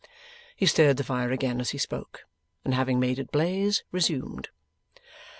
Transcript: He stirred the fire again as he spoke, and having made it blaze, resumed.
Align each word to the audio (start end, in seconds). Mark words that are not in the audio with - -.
He 0.55 0.65
stirred 0.65 0.97
the 0.97 1.03
fire 1.03 1.31
again 1.31 1.61
as 1.61 1.69
he 1.69 1.77
spoke, 1.77 2.23
and 2.65 2.73
having 2.73 2.99
made 2.99 3.19
it 3.19 3.31
blaze, 3.31 3.83
resumed. 3.91 4.49